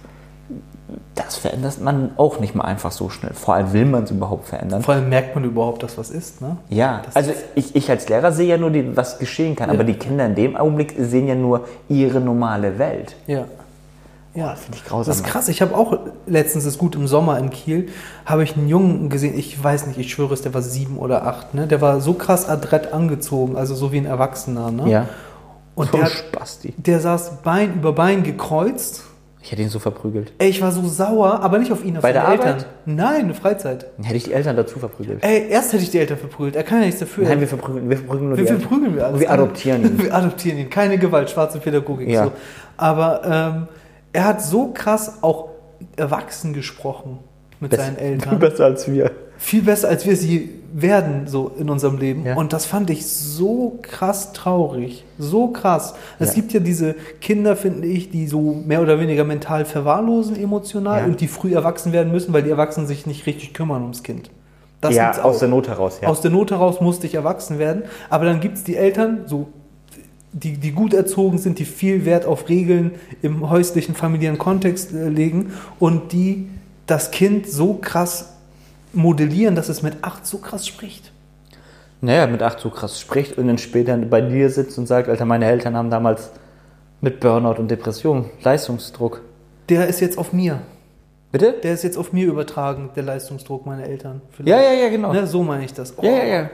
[1.14, 3.32] das verändert man auch nicht mal einfach so schnell.
[3.34, 4.82] Vor allem will man es überhaupt verändern.
[4.82, 6.56] Vor allem merkt man überhaupt, dass was ist, ne?
[6.68, 9.84] Ja, Das also ich, ich als Lehrer sehe ja nur, die, was geschehen kann, aber
[9.84, 13.16] die Kinder in dem Augenblick sehen ja nur ihre normale Welt.
[13.26, 13.44] Ja.
[14.34, 15.10] Ja, finde ich grausam.
[15.10, 15.48] Das ist krass.
[15.48, 17.88] Ich habe auch letztens, ist gut im Sommer in Kiel,
[18.24, 21.26] habe ich einen Jungen gesehen, ich weiß nicht, ich schwöre es, der war sieben oder
[21.26, 21.66] acht, ne?
[21.66, 24.90] Der war so krass adrett angezogen, also so wie ein Erwachsener, ne?
[24.90, 25.08] Ja.
[25.74, 26.74] Und so der, Spasti.
[26.76, 29.04] der saß Bein über Bein gekreuzt.
[29.42, 30.32] Ich hätte ihn so verprügelt.
[30.38, 32.48] Ey, ich war so sauer, aber nicht auf ihn, auf Bei seine der Eltern.
[32.48, 32.66] Arbeit?
[32.86, 33.86] Nein, eine Freizeit.
[33.96, 35.24] Dann hätte ich die Eltern dazu verprügelt.
[35.24, 36.54] Ey, erst hätte ich die Eltern verprügelt.
[36.54, 37.24] Er kann ja nichts dafür.
[37.24, 38.94] Nein, wir verprügeln, wir verprügeln nur wir, die wir Eltern.
[38.94, 39.20] wir alles.
[39.20, 39.98] Wir adoptieren ihn.
[40.04, 40.70] wir adoptieren ihn.
[40.70, 42.08] Keine Gewalt, schwarze Pädagogik.
[42.08, 42.26] Ja.
[42.26, 42.32] So.
[42.76, 43.68] Aber ähm,
[44.12, 45.48] er hat so krass auch
[45.96, 47.18] erwachsen gesprochen
[47.60, 48.38] mit seinen Eltern.
[48.38, 49.10] Besser als wir.
[49.38, 52.24] Viel besser, als wir sie werden, so in unserem Leben.
[52.24, 52.36] Ja.
[52.36, 55.04] Und das fand ich so krass traurig.
[55.18, 55.94] So krass.
[56.20, 56.34] Es Ja.
[56.34, 61.06] gibt ja diese Kinder, finde ich, die so mehr oder weniger mental verwahrlosen emotional Ja.
[61.06, 64.30] und die früh erwachsen werden müssen, weil die Erwachsenen sich nicht richtig kümmern ums Kind.
[64.80, 66.06] Das ja, aus der Not heraus, ja.
[66.08, 67.82] Aus der Not heraus musste ich erwachsen werden.
[68.10, 69.48] Aber dann gibt es die Eltern, so,
[70.32, 75.08] die, die gut erzogen sind, die viel Wert auf Regeln im häuslichen, familiären Kontext äh,
[75.08, 76.48] legen und die
[76.86, 78.32] das Kind so krass
[78.92, 81.12] modellieren, dass es mit acht so krass spricht.
[82.00, 85.24] naja, mit acht so krass spricht und dann später bei dir sitzt und sagt, Alter,
[85.24, 86.30] meine Eltern haben damals
[87.00, 89.22] mit Burnout und Depression, Leistungsdruck.
[89.68, 90.60] Der ist jetzt auf mir.
[91.30, 91.54] Bitte?
[91.62, 94.20] Der ist jetzt auf mir übertragen, der Leistungsdruck meiner Eltern.
[94.44, 95.12] Ja, ja, ja, genau.
[95.12, 95.94] Ne, so meine ich das.
[95.96, 96.04] Oh.
[96.04, 96.50] Ja, ja, ja.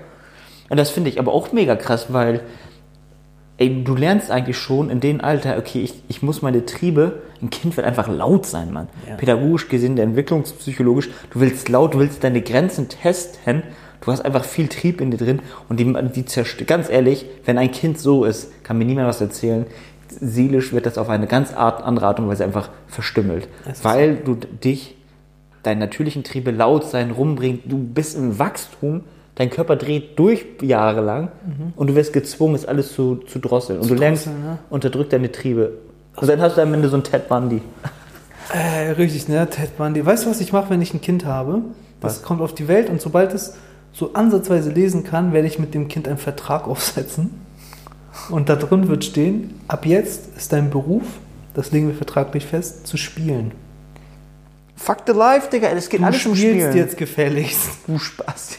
[0.68, 2.42] Und das finde ich aber auch mega krass, weil
[3.58, 7.50] ey, du lernst eigentlich schon in dem Alter, okay, ich, ich muss meine Triebe, ein
[7.50, 8.88] Kind wird einfach laut sein, Mann.
[9.06, 9.16] Ja.
[9.16, 13.64] Pädagogisch gesehen, entwicklungspsychologisch, du willst laut, du willst deine Grenzen testen,
[14.00, 17.58] du hast einfach viel Trieb in dir drin und die, die zerstört, ganz ehrlich, wenn
[17.58, 19.66] ein Kind so ist, kann mir niemand was erzählen,
[20.08, 23.48] seelisch wird das auf eine ganz Art, andere Art und Weise einfach verstümmelt,
[23.82, 24.96] weil du dich
[25.64, 29.02] deinen natürlichen Triebe laut sein rumbringt, du bist im Wachstum,
[29.38, 31.28] dein Körper dreht durch jahrelang
[31.76, 33.78] und du wirst gezwungen, es alles zu, zu drosseln.
[33.78, 34.58] Und du lernst, ne?
[34.68, 35.74] unterdrückt deine Triebe.
[36.16, 37.62] Und dann hast du am Ende so einen Ted Bundy.
[38.52, 39.48] Äh, richtig, ne?
[39.48, 40.04] Ted Bundy.
[40.04, 41.62] Weißt du, was ich mache, wenn ich ein Kind habe?
[42.00, 42.22] Das Was?
[42.22, 43.54] kommt auf die Welt und sobald es
[43.92, 47.30] so ansatzweise lesen kann, werde ich mit dem Kind einen Vertrag aufsetzen.
[48.30, 51.04] Und da drin wird stehen, ab jetzt ist dein Beruf,
[51.54, 53.52] das legen wir vertraglich fest, zu spielen.
[54.76, 55.68] Fuck the life, Digga.
[55.68, 56.76] Es geht Du alles um spielst Spielen.
[56.76, 57.68] jetzt gefälligst.
[57.86, 58.58] Du Spaß.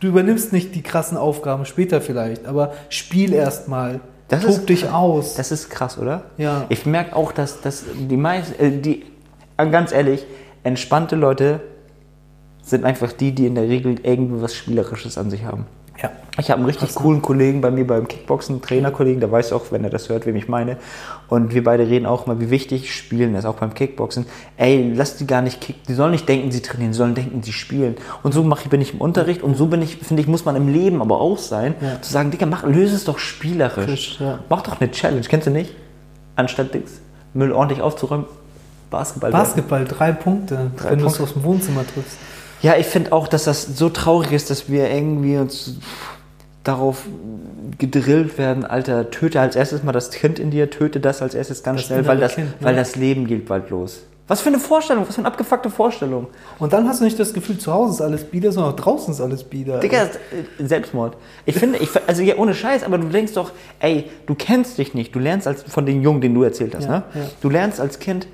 [0.00, 4.00] Du übernimmst nicht die krassen Aufgaben, später vielleicht, aber spiel erstmal.
[4.28, 5.34] Das Tob ist- dich aus.
[5.36, 6.24] Das ist krass, oder?
[6.36, 6.66] Ja.
[6.68, 9.04] Ich merke auch, dass, dass die meisten, äh, die,
[9.56, 10.26] äh, ganz ehrlich,
[10.64, 11.60] entspannte Leute
[12.62, 15.66] sind einfach die, die in der Regel irgendwie was Spielerisches an sich haben.
[16.38, 19.84] Ich habe einen richtig coolen Kollegen bei mir beim Kickboxen, Trainerkollegen, der weiß auch, wenn
[19.84, 20.76] er das hört, wem ich meine.
[21.28, 24.26] Und wir beide reden auch mal, wie wichtig Spielen ist, auch beim Kickboxen.
[24.58, 27.42] Ey, lass die gar nicht kicken, die sollen nicht denken, sie trainieren, die sollen denken,
[27.42, 27.96] sie spielen.
[28.22, 30.44] Und so mache ich, bin ich im Unterricht und so bin ich, finde ich, muss
[30.44, 32.02] man im Leben aber auch sein, Ja.
[32.02, 33.84] zu sagen, Digga, mach, löse es doch spielerisch.
[33.86, 34.40] Frisch, ja.
[34.50, 35.74] Mach doch eine Challenge, kennst du nicht?
[36.36, 37.00] Anstatt Dings,
[37.32, 38.26] Müll ordentlich aufzuräumen,
[38.90, 39.30] Basketball.
[39.30, 42.18] Basketball, drei Punkte, Drei wenn du es aus dem Wohnzimmer triffst.
[42.62, 45.74] Ja, ich finde auch, dass das so traurig ist, dass wir irgendwie uns
[46.68, 47.04] darauf
[47.78, 51.62] gedrillt werden, Alter, töte als erstes mal das Kind in dir, töte das als erstes
[51.62, 52.54] ganz Das schnell, weil das, Kind, ne?
[52.66, 54.02] weil das Leben geht bald los.
[54.28, 56.26] Was für eine Vorstellung, was für eine abgefuckte Vorstellung.
[56.58, 59.14] Und dann hast du nicht das Gefühl, zu Hause ist alles bieder, sondern auch draußen
[59.14, 59.78] ist alles bieder.
[59.78, 60.08] Digga, äh,
[60.66, 61.16] Selbstmord.
[61.44, 64.94] Ich finde, ich, also ja, ohne Scheiß, aber du denkst doch, ey, du kennst dich
[64.94, 67.02] nicht, du lernst als von den Jungen, den du erzählt hast, Ja, ne?
[67.14, 67.20] ja.
[67.40, 68.26] Du lernst als Kind,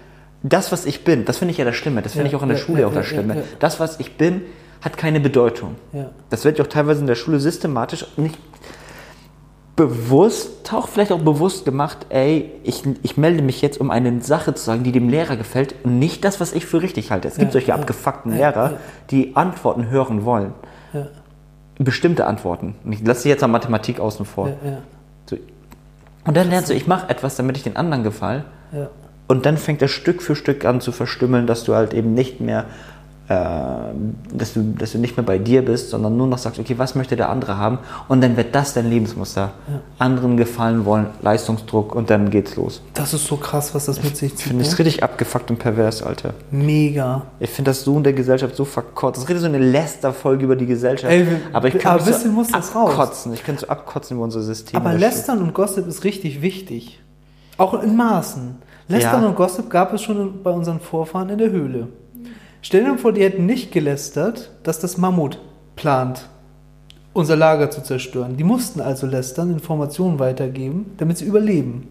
[0.42, 2.42] das, was ich bin, das finde ich ja das Schlimme, das finde Ja, ich auch
[2.42, 3.42] in der Schule ja, auch das Schlimme.
[3.58, 4.42] Das, was ich bin,
[4.82, 5.76] hat keine Bedeutung.
[5.92, 6.10] Ja.
[6.30, 8.38] Das wird ja auch teilweise in der Schule systematisch nicht
[9.76, 14.54] bewusst, auch vielleicht auch bewusst gemacht, ey, ich, ich melde mich jetzt, um eine Sache
[14.54, 17.28] zu sagen, die dem Lehrer gefällt und nicht das, was ich für richtig halte.
[17.28, 18.74] Es gibt Ja, solche ja, abgefuckten Lehrer,
[19.10, 20.52] die Antworten hören wollen.
[21.78, 22.74] Bestimmte Antworten.
[22.84, 24.50] Und ich lasse jetzt an Mathematik außen vor.
[25.26, 25.36] So.
[26.26, 28.44] Und dann lernst du, ich mache etwas, damit ich den anderen gefall.
[29.26, 32.40] Und dann fängt das Stück für Stück an zu verstümmeln, dass du halt eben nicht
[32.40, 32.66] mehr,
[34.32, 36.94] dass, du, dass du nicht mehr bei dir bist, sondern nur noch sagst, okay, was
[36.94, 37.78] möchte der andere haben?
[38.08, 39.52] Und dann wird das dein Lebensmuster.
[39.98, 42.82] Anderen gefallen wollen, Leistungsdruck und dann geht's los.
[42.94, 44.48] Das ist so krass, was das mit sich Ich zieht.
[44.48, 44.78] finde es Ne?
[44.80, 46.34] richtig abgefuckt und pervers, Alter.
[46.50, 47.22] Mega.
[47.40, 49.16] Ich finde das so in der Gesellschaft so verkotzt.
[49.18, 51.12] Das ist richtig so eine Lästerfolge über die Gesellschaft.
[51.12, 52.90] Ey, aber ich aber kann mich so muss das raus.
[52.90, 53.32] abkotzen.
[53.34, 54.76] Ich könnte so abkotzen über unser System.
[54.80, 57.00] Aber Das Lästern und Gossip ist richtig wichtig.
[57.58, 58.56] Auch in Maßen.
[58.88, 59.28] Lästern Ja.
[59.28, 61.88] und Gossip gab es schon bei unseren Vorfahren in der Höhle.
[62.62, 65.38] Stell dir vor, die hätten nicht gelästert, dass das Mammut
[65.74, 66.28] plant,
[67.12, 68.36] unser Lager zu zerstören.
[68.36, 71.88] Die mussten also lästern, Informationen weitergeben, damit sie überleben.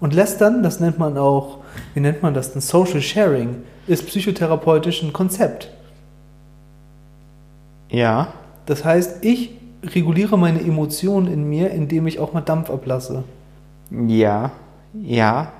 [0.00, 1.58] Und lästern, das nennt man auch,
[1.94, 2.60] wie nennt man das denn?
[2.60, 5.70] Social Sharing, ist psychotherapeutisch ein Konzept.
[7.88, 8.28] Ja.
[8.66, 9.52] Das heißt, ich
[9.82, 13.22] reguliere meine Emotionen in mir, indem ich auch mal Dampf ablasse.
[13.90, 14.50] Ja,
[14.92, 15.52] ja.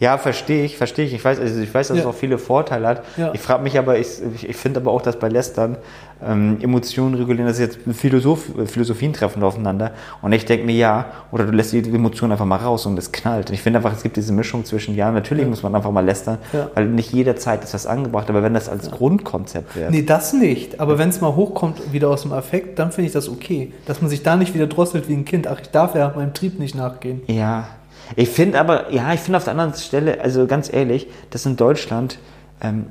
[0.00, 1.12] Ja, verstehe ich, verstehe ich.
[1.14, 2.02] Ich weiß, also ich weiß, dass Ja.
[2.04, 3.02] es auch viele Vorteile hat.
[3.16, 3.32] Ja.
[3.34, 4.08] Ich frage mich aber, ich,
[4.48, 5.76] ich, finde aber auch, dass bei Lästern
[6.24, 9.90] ähm, Emotionen regulieren, das ist jetzt Philosoph, Philosophien treffen aufeinander.
[10.22, 13.10] Und ich denke mir, ja, oder du lässt die Emotionen einfach mal raus und es
[13.10, 13.48] knallt.
[13.50, 16.04] Und ich finde einfach, es gibt diese Mischung zwischen, ja, natürlich muss man einfach mal
[16.04, 16.70] lästern, Ja.
[16.74, 18.30] weil nicht jederzeit ist das angebracht.
[18.30, 19.90] Aber wenn das als Grundkonzept wäre.
[19.90, 20.78] Nee, das nicht.
[20.78, 23.72] Aber wenn es mal hochkommt, wieder aus dem Affekt, dann finde ich das okay.
[23.86, 25.48] Dass man sich da nicht wieder drosselt wie ein Kind.
[25.48, 27.22] Ach, ich darf ja meinem Trieb nicht nachgehen.
[27.26, 27.66] Ja,
[28.16, 31.56] ich finde aber, ja, ich finde auf der anderen Stelle, also ganz ehrlich, dass in
[31.56, 32.18] Deutschland,
[32.60, 32.86] ähm,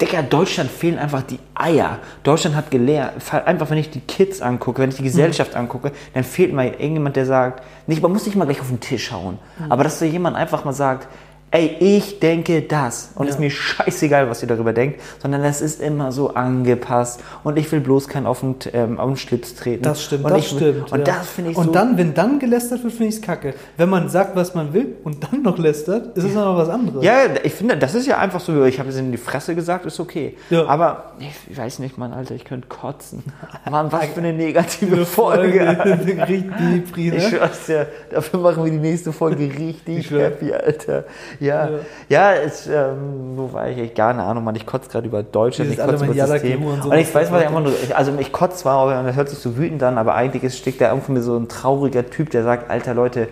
[0.00, 2.00] Digga, Deutschland fehlen einfach die Eier.
[2.24, 6.24] Deutschland hat gelehrt, einfach wenn ich die Kids angucke, wenn ich die Gesellschaft angucke, dann
[6.24, 9.38] fehlt mal irgendjemand, der sagt, nicht, man muss nicht mal gleich auf den Tisch hauen,
[9.68, 11.06] aber dass da jemand einfach mal sagt,
[11.54, 15.60] ey, ich denke das und es ist mir scheißegal, was ihr darüber denkt, sondern es
[15.60, 19.54] ist immer so angepasst und ich will bloß keinen auf den, ähm, auf den Schlips
[19.54, 19.84] treten.
[19.84, 20.92] Das stimmt, und das ich stimmt.
[20.92, 21.04] Und ja.
[21.04, 21.72] das finde ich Und so...
[21.72, 23.54] dann, wenn dann gelästert wird, finde ich es kacke.
[23.76, 27.04] Wenn man sagt, was man will und dann noch lästert, ist es noch was anderes.
[27.04, 29.86] Ja, ich finde, das ist ja einfach so, ich habe es in die Fresse gesagt,
[29.86, 30.36] ist okay.
[30.50, 30.66] Ja.
[30.66, 31.12] Aber
[31.48, 33.22] ich weiß nicht, Mann, Alter, ich könnte kotzen.
[33.70, 35.60] Mann, was für eine negative Folge.
[36.28, 41.04] Richtig Depri, Ich schwör's dir, dafür machen wir die nächste Folge richtig happy, Alter.
[41.44, 41.68] Ja,
[42.08, 43.78] ja, es, ähm, wo war ich?
[43.78, 46.64] Ich keine Ahnung, Mann, ich kotze gerade über Deutschland, Dieses ich kotze über das System.
[46.64, 46.90] Und so.
[46.90, 49.38] Und ich weiß, was ich einfach nur, also ich kotze zwar, aber das hört sich
[49.38, 52.42] so wütend an, aber eigentlich ist, steckt da irgendwo mir so ein trauriger Typ, der
[52.44, 53.28] sagt, Alter, Leute,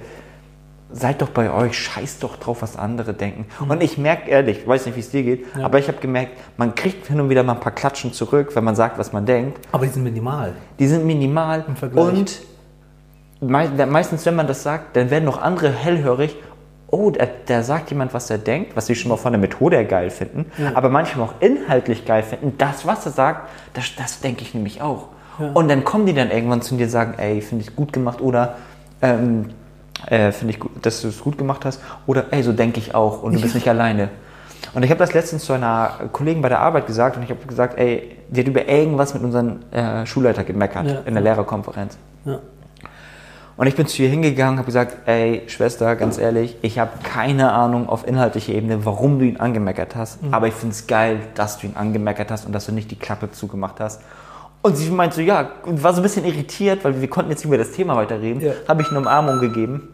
[0.94, 3.46] seid doch bei euch, scheißt doch drauf, was andere denken.
[3.64, 3.70] Mhm.
[3.70, 6.32] Und ich merke ehrlich, ich weiß nicht, wie es dir geht, aber ich habe gemerkt,
[6.58, 9.24] man kriegt hin und wieder mal ein paar Klatschen zurück, wenn man sagt, was man
[9.24, 9.58] denkt.
[9.72, 10.52] Aber die sind minimal.
[10.78, 12.04] Die sind minimal Im Vergleich.
[12.04, 12.42] und
[13.40, 16.36] mei- meistens, wenn man das sagt, dann werden noch andere hellhörig.
[16.94, 19.76] Oh, da, da sagt jemand, was er denkt, was sie schon mal von der Methode
[19.76, 22.52] her geil finden, aber manchmal auch inhaltlich geil finden.
[22.58, 25.06] Das, was er sagt, das, das denke ich nämlich auch.
[25.54, 28.20] Und dann kommen die dann irgendwann zu dir und sagen, ey, finde ich gut gemacht
[28.20, 28.56] oder
[29.00, 29.46] ähm,
[30.06, 32.94] äh, finde ich gut, dass du es gut gemacht hast oder ey, so denke ich
[32.94, 34.10] auch und du bist nicht alleine.
[34.74, 37.40] Und ich habe das letztens zu einer Kollegin bei der Arbeit gesagt und ich habe
[37.46, 40.98] gesagt, ey, die hat über irgendwas mit unserem äh, Schulleiter gemeckert Ja.
[41.06, 41.96] in der Lehrerkonferenz.
[42.26, 42.38] Ja.
[43.56, 47.52] Und ich bin zu ihr hingegangen, habe gesagt, ey, Schwester, ganz ehrlich, ich habe keine
[47.52, 50.20] Ahnung auf inhaltlicher Ebene, warum du ihn angemeckert hast.
[50.30, 52.96] Aber ich finde es geil, dass du ihn angemeckert hast und dass du nicht die
[52.98, 54.00] Klappe zugemacht hast.
[54.62, 57.40] Und sie meinte so, ja, und war so ein bisschen irritiert, weil wir konnten jetzt
[57.40, 58.40] nicht über das Thema weiterreden.
[58.40, 58.52] Ja.
[58.68, 59.88] Habe ich eine Umarmung gegeben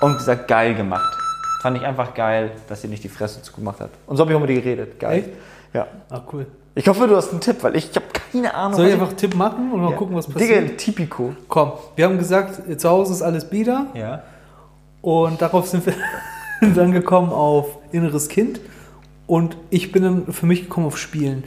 [0.00, 1.25] und gesagt, geil gemacht.
[1.66, 3.90] Fand ich einfach geil, dass sie nicht die Fresse zugemacht hat.
[4.06, 5.00] Und so habe ich auch mit ihr geredet.
[5.00, 5.18] Geil.
[5.18, 5.28] Echt?
[5.72, 5.88] Ja.
[6.10, 6.46] Ah, cool.
[6.76, 8.74] Ich hoffe, du hast einen Tipp, weil ich habe keine Ahnung.
[8.74, 9.96] Soll ich einfach einen Tipp machen und mal Ja.
[9.96, 10.62] gucken, was passiert?
[10.62, 11.32] Digga, typico.
[11.48, 14.22] Komm, wir haben gesagt, zu Hause ist alles bieder Ja.
[15.02, 15.94] und darauf sind wir
[16.76, 18.60] dann gekommen auf inneres Kind
[19.26, 21.42] und ich bin dann für mich gekommen auf Spielen.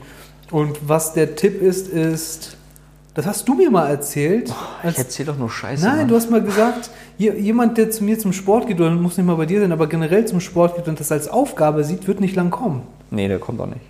[0.50, 2.58] Und was der Tipp ist, ist,
[3.14, 4.48] das hast du mir mal erzählt.
[4.82, 5.84] Ich als- erzähl doch nur Scheiße.
[5.84, 6.08] Nein, Mann.
[6.08, 9.26] du hast mal gesagt, je- jemand, der zu mir zum Sport geht, oder muss nicht
[9.26, 12.20] mal bei dir sein, aber generell zum Sport geht und das als Aufgabe sieht, wird
[12.20, 12.82] nicht lang kommen.
[13.10, 13.80] Nee, der kommt doch nicht.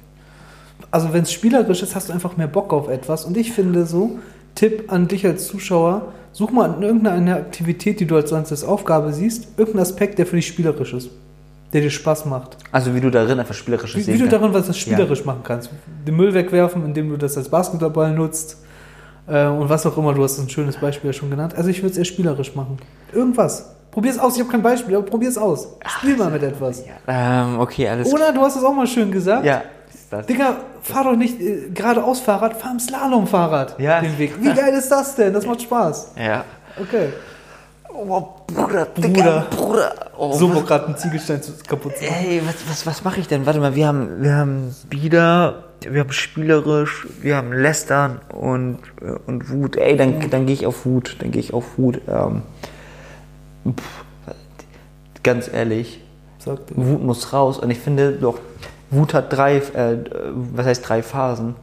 [0.91, 3.25] Also wenn es spielerisch ist, hast du einfach mehr Bock auf etwas.
[3.25, 4.19] Und ich finde so,
[4.55, 9.13] Tipp an dich als Zuschauer, such mal irgendeine Aktivität, die du als sonst als Aufgabe
[9.13, 11.11] siehst, irgendeinen Aspekt, der für dich spielerisch ist,
[11.73, 12.57] der dir Spaß macht.
[12.73, 15.71] Also wie du darin einfach spielerisch Wie, sehen wie du darin was spielerisch machen kannst.
[16.07, 18.57] Den Müll wegwerfen, indem du das als Basketball nutzt
[19.31, 20.13] äh, und was auch immer.
[20.15, 21.55] Du hast ein schönes Beispiel ja schon genannt.
[21.57, 22.79] Also ich würde es eher spielerisch machen.
[23.13, 23.71] Irgendwas.
[23.91, 24.35] Probier es aus.
[24.37, 25.69] Ich habe kein Beispiel, aber probier es aus.
[25.87, 26.83] Spiel mal mit etwas.
[27.09, 29.45] Ähm, okay, alles Oder du hast es auch mal schön gesagt.
[29.45, 29.63] Ja.
[29.93, 30.27] Ist das?
[30.27, 34.01] Digga, fahr doch nicht äh, geradeaus Fahrrad, fahr im Slalom-Fahrrad Ja.
[34.01, 34.35] den Weg.
[34.41, 35.33] Wie geil ist das denn?
[35.33, 36.13] Das macht Spaß.
[36.17, 36.45] Ja.
[36.81, 37.09] Okay.
[37.93, 38.05] Oh,
[38.47, 39.09] Bruder, Bruder.
[39.09, 39.93] Digga, Bruder.
[40.17, 42.17] Oh, So, wo gerade ein Ziegelstein zu- kaputt zu machen.
[42.25, 43.45] ey, was, was, was mache ich denn?
[43.45, 49.13] Warte mal, wir haben, wir haben Bieder, wir haben spielerisch, wir haben Lästern und, äh,
[49.27, 49.77] und Wut.
[49.77, 51.17] Ey, dann, dann gehe ich auf Wut.
[51.21, 52.01] Dann gehe ich auf Wut.
[52.09, 52.43] Ähm,
[53.67, 54.05] pff,
[55.23, 56.03] ganz ehrlich.
[56.75, 57.59] Wut muss raus.
[57.59, 58.39] Und ich finde doch,
[58.91, 59.97] Wut hat drei, äh,
[60.35, 61.55] was heißt drei Phasen.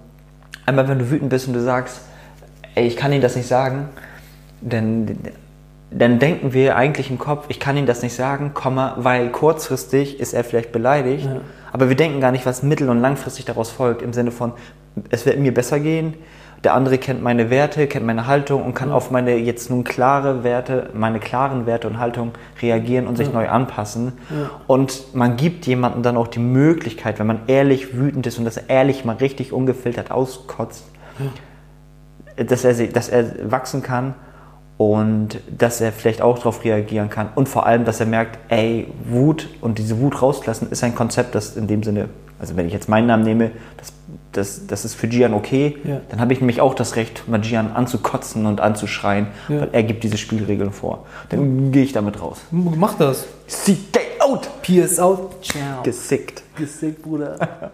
[0.66, 2.02] Einmal, wenn du wütend bist und du sagst,
[2.76, 3.90] ey, ich kann Ihnen das nicht sagen,
[4.62, 5.18] dann,
[5.92, 10.20] dann denken wir eigentlich im Kopf, ich kann Ihnen das nicht sagen, Komma, weil kurzfristig
[10.20, 11.42] ist er vielleicht beleidigt, Ja.
[11.72, 14.54] Aber wir denken gar nicht, was mittel- und langfristig daraus folgt, im Sinne von,
[15.10, 16.16] es wird mir besser gehen,
[16.64, 20.44] der andere kennt meine Werte, kennt meine Haltung und kann auf meine jetzt nun klare
[20.44, 24.14] Werte, meine klaren Werte und Haltung reagieren und sich neu anpassen.
[24.66, 28.58] Und man gibt jemandem dann auch die Möglichkeit, wenn man ehrlich wütend ist und das
[28.58, 30.86] ehrlich mal richtig ungefiltert auskotzt,
[32.38, 34.16] dass er, dass er wachsen kann
[34.78, 38.88] und dass er vielleicht auch darauf reagieren kann und vor allem, dass er merkt, ey,
[39.06, 42.10] Wut und diese Wut rauslassen ist ein Konzept, das in dem Sinne,
[42.40, 43.94] also wenn ich jetzt meinen Namen nehme, das,
[44.34, 46.02] das, das ist für Gian okay, Ja.
[46.10, 49.62] dann habe ich nämlich auch das Recht, mal Gian anzukotzen und anzuschreien, Ja.
[49.62, 51.06] weil er gibt diese Spielregeln vor.
[51.30, 52.42] Dann gehe ich damit raus.
[52.52, 53.26] Mach das.
[53.48, 53.78] See
[54.20, 54.48] out!
[54.62, 55.44] Peace out.
[55.44, 55.82] Ciao.
[55.84, 56.44] Gesickt.
[56.56, 57.72] Gesicht, Bruder.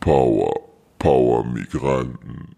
[0.00, 0.52] Power,
[0.98, 2.51] Power Migranten.